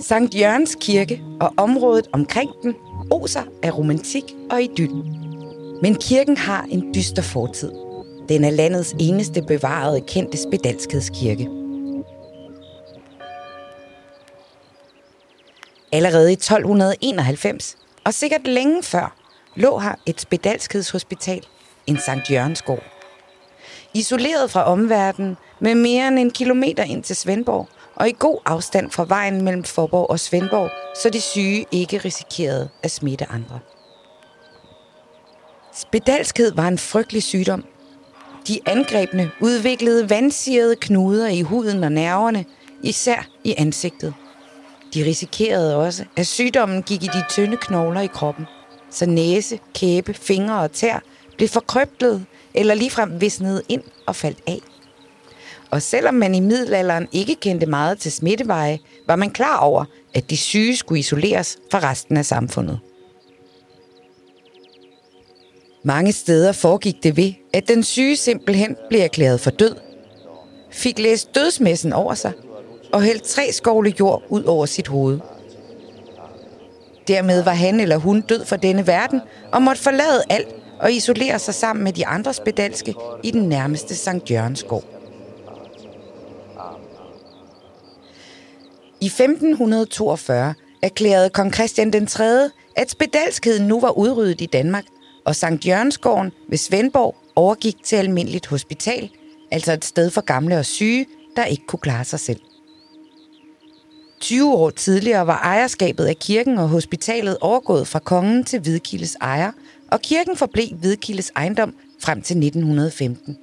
Sankt 0.00 0.34
Jørgens 0.34 0.76
Kirke 0.80 1.22
og 1.40 1.54
området 1.56 2.08
omkring 2.12 2.50
den 2.62 2.74
oser 3.10 3.42
af 3.62 3.78
romantik 3.78 4.24
og 4.50 4.62
idyll. 4.62 4.94
Men 5.82 5.94
kirken 5.94 6.36
har 6.36 6.66
en 6.70 6.94
dyster 6.94 7.22
fortid. 7.22 7.72
Den 8.28 8.44
er 8.44 8.50
landets 8.50 8.94
eneste 9.00 9.42
bevarede 9.42 10.00
kendte 10.00 10.38
spedalskhedskirke. 10.38 11.48
Allerede 15.92 16.30
i 16.30 16.32
1291, 16.32 17.76
og 18.04 18.14
sikkert 18.14 18.46
længe 18.46 18.82
før, 18.82 19.16
lå 19.56 19.78
her 19.78 19.94
et 20.06 20.20
spedalskhedshospital, 20.20 21.46
en 21.86 21.98
Sankt 21.98 22.30
Jørgensgård. 22.30 23.03
Isoleret 23.94 24.50
fra 24.50 24.64
omverdenen 24.64 25.36
med 25.60 25.74
mere 25.74 26.08
end 26.08 26.18
en 26.18 26.30
kilometer 26.30 26.84
ind 26.84 27.02
til 27.02 27.16
Svendborg, 27.16 27.68
og 27.96 28.08
i 28.08 28.14
god 28.18 28.38
afstand 28.46 28.90
fra 28.90 29.04
vejen 29.08 29.42
mellem 29.42 29.64
Forborg 29.64 30.10
og 30.10 30.20
Svendborg, 30.20 30.70
så 31.02 31.10
de 31.10 31.20
syge 31.20 31.64
ikke 31.72 31.98
risikerede 31.98 32.68
at 32.82 32.90
smitte 32.90 33.26
andre. 33.30 33.58
Spedalskhed 35.74 36.52
var 36.54 36.68
en 36.68 36.78
frygtelig 36.78 37.22
sygdom. 37.22 37.64
De 38.48 38.60
angrebne 38.66 39.30
udviklede 39.40 40.10
vandsirede 40.10 40.76
knuder 40.76 41.28
i 41.28 41.42
huden 41.42 41.84
og 41.84 41.92
nerverne, 41.92 42.44
især 42.82 43.26
i 43.44 43.54
ansigtet. 43.58 44.14
De 44.94 45.04
risikerede 45.04 45.76
også, 45.76 46.04
at 46.16 46.26
sygdommen 46.26 46.82
gik 46.82 47.02
i 47.02 47.06
de 47.06 47.24
tynde 47.30 47.56
knogler 47.56 48.00
i 48.00 48.06
kroppen, 48.06 48.46
så 48.90 49.06
næse, 49.06 49.58
kæbe, 49.74 50.14
fingre 50.14 50.60
og 50.60 50.72
tær 50.72 51.00
blev 51.36 51.48
forkrøblet 51.48 52.26
eller 52.54 52.74
ligefrem 52.74 53.20
visnede 53.20 53.62
ind 53.68 53.82
og 54.06 54.16
faldt 54.16 54.38
af. 54.46 54.58
Og 55.70 55.82
selvom 55.82 56.14
man 56.14 56.34
i 56.34 56.40
middelalderen 56.40 57.08
ikke 57.12 57.34
kendte 57.34 57.66
meget 57.66 57.98
til 57.98 58.12
smitteveje, 58.12 58.78
var 59.06 59.16
man 59.16 59.30
klar 59.30 59.58
over, 59.58 59.84
at 60.14 60.30
de 60.30 60.36
syge 60.36 60.76
skulle 60.76 60.98
isoleres 60.98 61.58
fra 61.70 61.90
resten 61.90 62.16
af 62.16 62.26
samfundet. 62.26 62.78
Mange 65.82 66.12
steder 66.12 66.52
foregik 66.52 67.02
det 67.02 67.16
ved, 67.16 67.32
at 67.52 67.68
den 67.68 67.82
syge 67.82 68.16
simpelthen 68.16 68.76
blev 68.88 69.00
erklæret 69.00 69.40
for 69.40 69.50
død, 69.50 69.76
fik 70.70 70.98
læst 70.98 71.34
dødsmessen 71.34 71.92
over 71.92 72.14
sig 72.14 72.32
og 72.92 73.02
hældt 73.02 73.22
tre 73.22 73.52
skovle 73.52 73.94
jord 74.00 74.22
ud 74.28 74.42
over 74.42 74.66
sit 74.66 74.88
hoved. 74.88 75.20
Dermed 77.08 77.42
var 77.42 77.54
han 77.54 77.80
eller 77.80 77.96
hun 77.96 78.20
død 78.20 78.44
for 78.44 78.56
denne 78.56 78.86
verden 78.86 79.20
og 79.52 79.62
måtte 79.62 79.82
forlade 79.82 80.22
alt 80.30 80.53
og 80.80 80.92
isolerer 80.92 81.38
sig 81.38 81.54
sammen 81.54 81.84
med 81.84 81.92
de 81.92 82.06
andre 82.06 82.34
spedalske 82.34 82.94
i 83.22 83.30
den 83.30 83.48
nærmeste 83.48 83.96
Sankt 83.96 84.30
Jørgens 84.30 84.62
gård. 84.62 84.84
I 89.00 89.06
1542 89.06 90.54
erklærede 90.82 91.30
kong 91.30 91.54
Christian 91.54 91.92
den 91.92 92.06
3., 92.06 92.50
at 92.76 92.90
spedalskheden 92.90 93.68
nu 93.68 93.80
var 93.80 93.98
udryddet 93.98 94.40
i 94.40 94.46
Danmark, 94.46 94.84
og 95.24 95.36
Sankt 95.36 95.66
Jørgensgården 95.66 96.32
ved 96.48 96.58
Svendborg 96.58 97.16
overgik 97.36 97.76
til 97.84 97.96
almindeligt 97.96 98.46
hospital, 98.46 99.10
altså 99.50 99.72
et 99.72 99.84
sted 99.84 100.10
for 100.10 100.20
gamle 100.20 100.58
og 100.58 100.64
syge, 100.64 101.06
der 101.36 101.44
ikke 101.44 101.66
kunne 101.66 101.80
klare 101.80 102.04
sig 102.04 102.20
selv. 102.20 102.40
20 104.20 104.54
år 104.54 104.70
tidligere 104.70 105.26
var 105.26 105.38
ejerskabet 105.38 106.04
af 106.04 106.16
kirken 106.16 106.58
og 106.58 106.68
hospitalet 106.68 107.38
overgået 107.40 107.88
fra 107.88 107.98
kongen 107.98 108.44
til 108.44 108.60
Hvidkildes 108.60 109.16
ejer, 109.20 109.52
og 109.94 110.00
kirken 110.00 110.36
forblev 110.36 110.68
Hvidkildes 110.80 111.32
ejendom 111.36 111.74
frem 112.00 112.22
til 112.22 112.36
1915. 112.36 113.38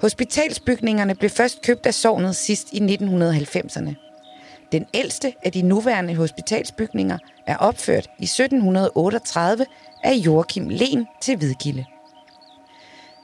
Hospitalsbygningerne 0.00 1.14
blev 1.14 1.30
først 1.30 1.62
købt 1.62 1.86
af 1.86 1.94
sovnet 1.94 2.36
sidst 2.36 2.72
i 2.72 2.78
1990'erne. 2.78 3.94
Den 4.72 4.84
ældste 4.94 5.34
af 5.44 5.52
de 5.52 5.62
nuværende 5.62 6.14
hospitalsbygninger 6.14 7.18
er 7.46 7.56
opført 7.56 8.08
i 8.18 8.24
1738 8.24 9.66
af 10.04 10.12
Joachim 10.12 10.68
Len 10.68 11.06
til 11.22 11.36
Hvidkilde. 11.36 11.84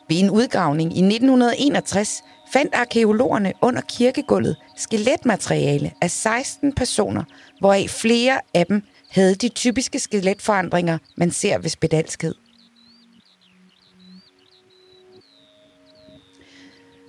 Ved 0.09 0.19
en 0.19 0.31
udgravning 0.31 0.97
i 0.97 1.00
1961 1.00 2.22
fandt 2.53 2.75
arkeologerne 2.75 3.53
under 3.62 3.81
kirkegulvet 3.81 4.56
skeletmateriale 4.76 5.93
af 6.00 6.10
16 6.10 6.72
personer, 6.72 7.25
hvoraf 7.60 7.91
flere 7.91 8.41
af 8.55 8.66
dem 8.66 8.82
havde 9.12 9.34
de 9.34 9.49
typiske 9.49 9.99
skeletforandringer, 9.99 10.99
man 11.17 11.31
ser 11.31 11.59
ved 11.59 11.71
spedalskhed. 11.71 12.34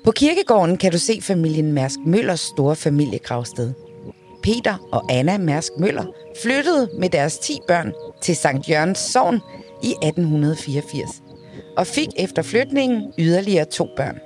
På 0.04 0.12
kirkegården 0.12 0.78
kan 0.78 0.92
du 0.92 0.98
se 0.98 1.22
familien 1.22 1.72
Mærsk 1.72 2.00
Møllers 2.06 2.40
store 2.40 2.76
familiegravsted. 2.76 3.74
Peter 4.44 4.90
og 4.92 5.12
Anna 5.12 5.38
Mærsk 5.38 5.72
Møller 5.80 6.06
flyttede 6.44 6.90
med 7.00 7.10
deres 7.10 7.38
10 7.38 7.60
børn 7.68 7.94
til 8.22 8.36
Sankt 8.36 8.70
Jørgens 8.70 9.00
Sogn 9.00 9.40
i 9.84 9.90
1884 9.90 11.10
og 11.78 11.88
fik 11.88 12.08
efter 12.18 12.42
flytningen 12.42 13.14
yderligere 13.20 13.66
to 13.66 13.88
børn. 13.98 14.20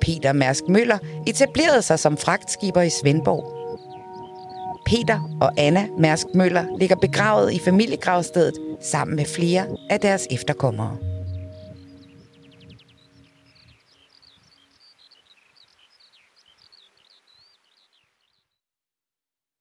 Peter 0.00 0.32
Mærsk 0.32 0.64
Møller 0.68 0.98
etablerede 1.26 1.82
sig 1.82 1.98
som 1.98 2.16
fragtskiber 2.16 2.82
i 2.82 2.90
Svendborg. 2.90 3.57
Peter 4.88 5.38
og 5.40 5.52
Anna 5.56 5.86
Mærsk 5.98 6.26
Møller 6.34 6.64
ligger 6.78 6.96
begravet 6.96 7.52
i 7.52 7.58
familiegravstedet 7.58 8.54
sammen 8.80 9.16
med 9.16 9.24
flere 9.24 9.66
af 9.90 10.00
deres 10.00 10.26
efterkommere. 10.30 10.96